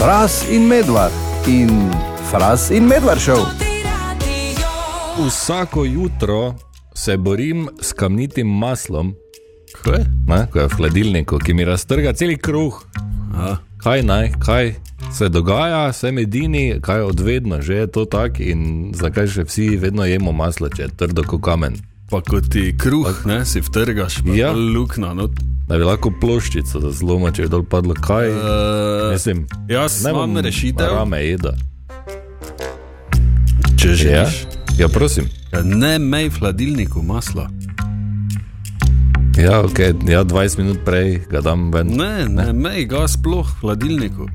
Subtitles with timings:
[0.00, 1.12] Fras in medvard
[1.46, 1.68] in
[2.24, 3.44] fras in medvard šel.
[5.18, 6.54] Vsako jutro
[6.94, 9.14] se borim s kamnitim maslom,
[9.82, 10.04] Kaj?
[10.26, 12.80] ne, ko je v hladilniku, ki mi raztrga cel kruh.
[13.34, 14.74] A, Kaj naj, kaj
[15.10, 20.04] se dogaja, sem edini, kaj odvedno že je to tako in zakaj še vsi vedno
[20.04, 21.76] jemo maslo, če je trdo kot kamen.
[22.10, 24.36] pa ko ti kruh, ne, si vtrgaš, pa Ja.
[24.36, 24.52] ja.
[24.52, 25.14] lukna.
[25.14, 25.28] No.
[25.70, 28.28] Da bi lahko ploščico za zloma, če je dol padlo kaj.
[28.28, 31.52] Uh, Mislim, jaz imam rešitev, Rame jeda.
[33.76, 34.40] če Ja, želiš.
[34.78, 35.28] ja, prosim.
[35.52, 35.62] Ja.
[35.62, 37.46] Ne mej v hladilniku masla.
[39.38, 39.94] Ja, okay.
[40.04, 41.94] ja, 20 minut prej ga dam ven.
[41.96, 44.26] Ne, ne mej ga sploh v hladilniku.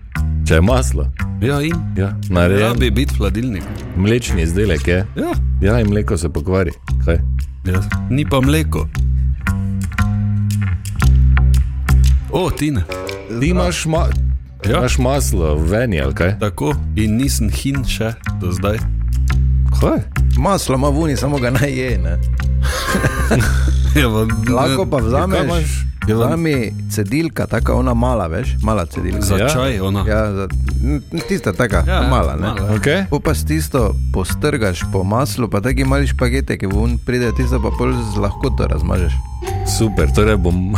[0.47, 1.09] Če je maslo,
[1.41, 2.61] Ja, in ja, narejen.
[2.63, 3.67] rabi biti v hladilniku.
[3.97, 5.03] Mlečni izdelek je.
[5.15, 6.71] Ja, Ja, in mleko se pokvari.
[7.05, 7.19] Kaj?
[7.65, 7.81] ja.
[8.09, 8.87] ni pa mleko.
[12.35, 12.83] O, Tina.
[13.31, 14.07] Ti imaš, ma
[14.63, 14.77] Ja.
[14.77, 16.39] imaš maslo veni, ali kaj?
[16.39, 18.77] Tako in nisem hin še do zdaj.
[19.73, 19.99] Kaj?
[20.37, 21.97] Maslo ima vuni, samo ga naj je.
[21.97, 22.17] Ne?
[23.95, 25.43] Ja, pa, Lahko pa Kaj vzameš.
[25.43, 25.69] imaš?
[26.03, 26.55] Ja, vam- Vzami
[26.89, 29.21] cedilka, taka ona mala, veš, mala cedilka.
[29.21, 29.47] Za Ja.
[29.47, 30.03] čaj, ona.
[30.03, 30.45] Ja, za,
[31.23, 32.35] tista taka, Ja, ja, ja, mala.
[32.35, 32.47] Ne?
[32.49, 32.75] mala.
[32.75, 33.07] Okay.
[33.07, 37.57] Po pa s tisto postrgaš po maslu, pa taki mali špagete, ki vun pride, tisto
[37.57, 39.15] pa pol z lahkoto razmažeš.
[39.67, 40.75] Super, torej bom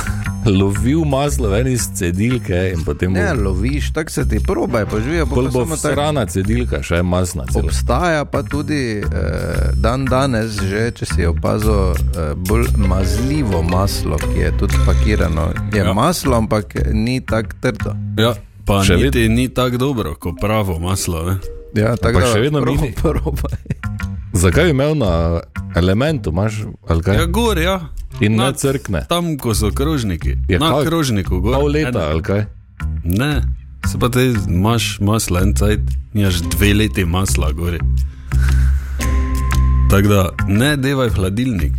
[0.49, 5.25] lovil maslo ven iz cedilke in potem Ne, bo, loviš, tako se ti probaj, poživijo
[5.25, 5.77] pa pol pa bo samo tako.
[5.89, 7.65] srana cedilka, še masna celo.
[7.65, 9.03] Obstaja pa tudi eh,
[9.75, 15.49] dan danes, že, če si opazil, eh, bolj mazljivo maslo, ki je tudi pakirano.
[15.69, 15.93] Je Ja.
[15.93, 17.91] maslo, ampak ni tako trdo.
[18.17, 18.33] Ja,
[18.65, 21.23] pa Še niti ni tako dobro, kot pravo maslo.
[21.23, 21.35] Ne?
[21.73, 22.61] Ja, tako Ampak še vedno
[22.93, 23.57] probaj.
[24.33, 25.41] Zakaj bi imel na
[25.75, 26.53] elementu, imaš
[26.87, 27.15] ali kaj?
[27.15, 27.79] Ja, gor, ja.
[28.19, 29.05] In ne Na- crkne.
[29.09, 30.37] Tam, ko so krožniki.
[30.47, 31.53] Je Na kak- krožniku, gor.
[31.53, 32.01] Pol leta Ene.
[32.03, 32.45] ali kaj?
[33.03, 33.41] Ne,
[33.85, 35.79] se pa te imaš maslo en cajt,
[36.13, 37.79] nimaš dve leti masla gori.
[39.89, 41.71] Tako da ne devaj hladilnik.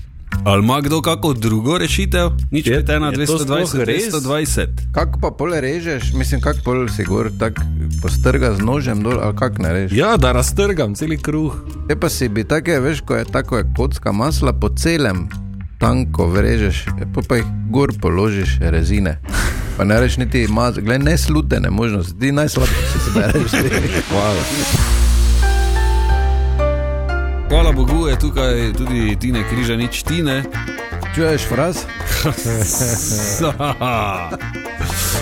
[0.48, 2.30] Ali ima kdo kako drugo rešitev?
[2.50, 4.02] Nič Je- pet ena je to sploh 220, res?
[4.12, 4.68] 220.
[4.92, 7.62] Kako pa pol režeš, mislim, kako pol si gor tako
[8.02, 9.98] postrga z nožem dol, ali kako ne režeš.
[9.98, 11.52] Ja, da raztrgam cel kruh.
[11.88, 15.28] Te pa si bi take, veš, ko je tako je kocka masla po celem
[15.78, 19.20] tanko vrežeš, e, pa, pa jih gor položiš rezine.
[19.76, 23.52] Pa ne rečeš niti maz, gledaj, ne slutene možnosti, ti najslabše si zbereš.
[24.10, 24.42] Hvala.
[27.68, 30.42] Hvala Bogu je tukaj tudi Tine Križanič, Tine.
[31.14, 31.76] Čuješ fraz?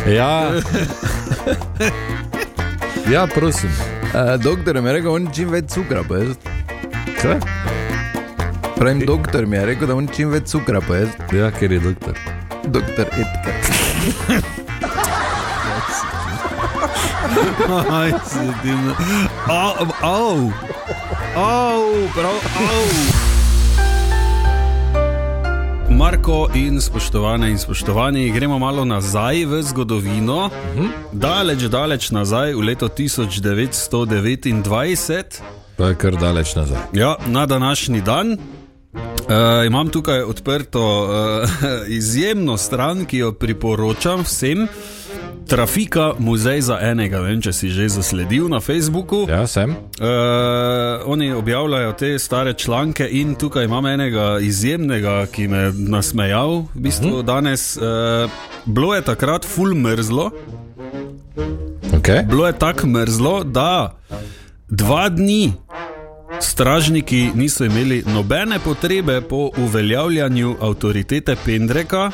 [0.07, 0.53] Ja.
[3.11, 3.71] ja, prosim.
[4.15, 6.39] Uh, doktor mi je rekel, on čim več cukra pojez.
[7.19, 7.41] Kaj?
[8.77, 11.09] Pravim, doktor mi je rekel, da on čim več cukra pojez.
[11.35, 12.15] Ja, ker je doktor.
[12.71, 13.55] Doktor Edgar.
[17.91, 18.95] Aj, se Tina.
[19.51, 20.53] Au, au,
[21.37, 22.87] au, prav, au.
[25.91, 30.51] Marko in spoštovane in spoštovani, gremo malo nazaj v zgodovino,
[31.13, 35.41] daleč, daleč nazaj v leto 1929.
[35.77, 36.79] To je kar daleč nazaj.
[36.93, 38.39] Ja, na današnji dan uh,
[39.67, 41.11] imam tukaj odprto uh,
[41.99, 44.69] izjemno stran, ki jo priporočam vsem.
[45.47, 49.27] Trafika, muzej za enega, vem, če si že zasledil na Facebooku.
[49.31, 49.71] Ja, sem.
[49.71, 56.67] Uh, oni objavljajo te stare članke, in tukaj imam enega izjemnega, ki me je nasmejal.
[56.75, 57.25] V bistvu uh -huh.
[57.25, 58.31] danes uh,
[58.65, 60.31] bilo je takrat full mrzlo,
[62.07, 62.27] Okay.
[62.29, 63.97] bilo je tako mrzlo, da
[64.69, 65.53] dva dni
[66.41, 72.11] stražniki niso imeli nobene potrebe po uveljavljanju avtoritete Pendreka.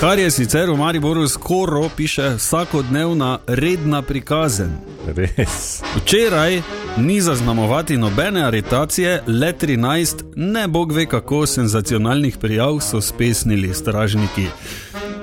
[0.00, 4.72] Kar je sicer v Mariboru skoro piše vsakodnevna redna prikazen.
[5.06, 5.82] Res.
[5.96, 6.62] Včeraj
[6.96, 14.46] ni zaznamovati nobene aretacije, le 13, ne bog ve kako senzacionalnih prijav so spesnili stražniki.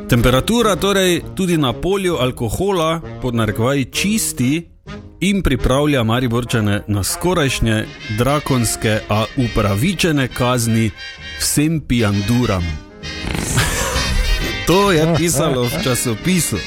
[0.09, 4.69] Temperatura torej tudi na polju alkohola pod narekovaji čisti
[5.19, 7.85] in pripravlja Mariborčane na skorajšnje
[8.17, 10.91] drakonske, a upravičene kazni
[11.39, 12.84] vsem pijanduram.
[14.67, 16.57] To je pisalo v časopisu.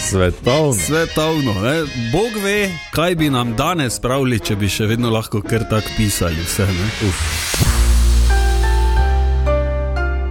[0.00, 0.72] Svetovno.
[0.72, 1.84] Svetovno, ne?
[2.12, 6.40] Bog ve, kaj bi nam danes pravili, če bi še vedno lahko kar tako pisali.
[6.44, 6.66] Vse?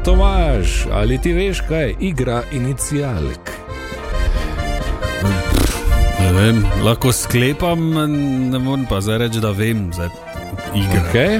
[0.05, 3.53] Tomaž, ali ti veš, kaj je igra inicijalk?
[6.23, 7.79] ne vem, lahko sklepam,
[8.51, 9.89] ne morem pa zdaj reči, da vem.
[9.93, 10.09] Zdaj,
[10.75, 11.39] igra, Okay.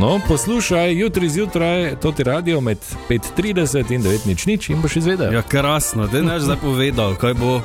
[0.00, 2.78] No, poslušaj, jutri zjutraj to ti radio med
[3.08, 5.32] 5:30 in 9:00 in boš izvedel.
[5.34, 7.56] Ja, krasno, da ne znaš zdaj povedal, kaj bo.
[7.56, 7.62] Uh,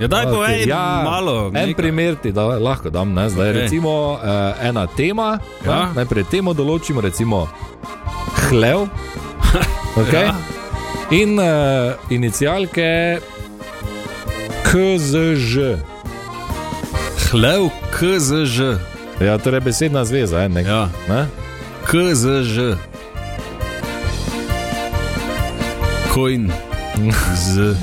[0.00, 0.66] Ja, daj povej
[1.04, 1.74] malo, En nekaj.
[1.74, 3.12] primer ti da, lahko dam.
[3.12, 3.30] Ne?
[3.30, 3.52] Zdaj, okay.
[3.54, 4.18] Recimo uh,
[4.62, 5.38] ena tema.
[5.66, 5.72] Ja.
[5.72, 5.92] Ja.
[5.94, 7.48] Najprej temo določimo, recimo
[8.48, 8.86] hlev.
[9.96, 10.22] Okay?
[10.22, 10.22] Ja.
[10.22, 10.36] Ja.
[11.10, 11.46] In uh,
[12.10, 13.18] inicialke
[14.64, 15.54] KZŽ.
[17.30, 18.89] Hlev KZŽ.
[19.20, 20.48] Ja, torej besedna zveza.
[20.48, 20.62] Ne?
[20.62, 20.88] Ja.
[21.08, 21.26] Ne?
[21.84, 22.76] KZŽ.
[26.10, 26.50] Kojn.
[27.34, 27.74] Z.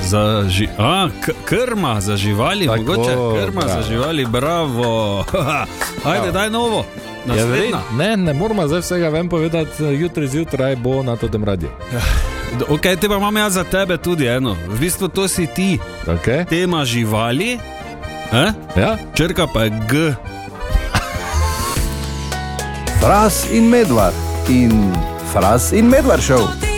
[0.00, 1.08] Za ži A,
[1.44, 3.82] krma za živali, Tako, mogoče krma za bravo.
[3.82, 5.24] živali, bravo.
[6.04, 6.84] Ajde, daj novo.
[7.28, 7.80] Ja, verjetno.
[7.92, 11.70] ne, ne moramo zdaj vsega vem povedati, jutri zjutraj bo na tem radiju.
[12.52, 14.56] D- Ok, te pa imam jaz za tebe tudi eno.
[14.68, 16.44] V bistvu to si ti, Okay?
[16.46, 17.58] tema živali,
[18.32, 18.52] eh?
[18.76, 18.96] Ja?
[19.14, 20.14] črka pa je G.
[23.00, 24.14] Fras in medvard
[24.48, 24.92] in
[25.32, 26.69] Fras in medvard šel.